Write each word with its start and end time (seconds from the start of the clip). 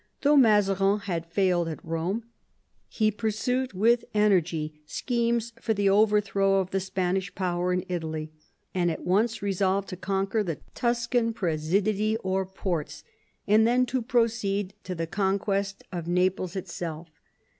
Though 0.21 0.35
Mazarin 0.35 0.97
had 1.01 1.27
failed 1.31 1.67
at 1.67 1.85
Rome, 1.85 2.23
he 2.89 3.11
pursued 3.11 3.73
with 3.73 4.03
energy 4.15 4.81
schemes 4.87 5.53
for 5.61 5.75
the 5.75 5.91
overthrow 5.91 6.55
of 6.55 6.71
the 6.71 6.79
Spanish 6.79 7.35
power 7.35 7.71
in 7.71 7.85
Italy, 7.87 8.31
and 8.73 8.89
at 8.89 9.05
once 9.05 9.43
resolved 9.43 9.89
to 9.89 9.97
conquer 9.97 10.41
the 10.41 10.57
Tuscan 10.73 11.35
presidii 11.35 12.17
or 12.23 12.47
ports, 12.47 13.03
and 13.45 13.67
then 13.67 13.85
to 13.85 14.01
proceed 14.01 14.73
to 14.85 14.95
the 14.95 15.05
conquest 15.05 15.83
of 15.91 16.07
Naples 16.07 16.55
itself. 16.55 17.09